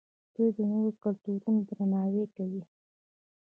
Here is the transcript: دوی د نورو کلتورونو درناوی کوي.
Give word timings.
دوی 0.33 0.49
د 0.57 0.59
نورو 0.71 0.91
کلتورونو 1.03 1.59
درناوی 1.69 2.25
کوي. 2.35 2.63